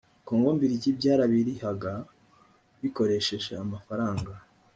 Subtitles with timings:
[0.25, 1.93] kongo mbirigi byarabirihaga
[2.81, 4.31] bikoresheje amafaranga